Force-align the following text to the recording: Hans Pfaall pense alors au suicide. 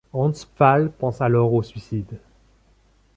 Hans 0.13 0.47
Pfaall 0.55 0.89
pense 0.91 1.21
alors 1.21 1.53
au 1.53 1.61
suicide. 1.61 2.17